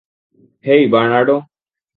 হেই, 0.65 0.83
Bernardo! 0.93 1.37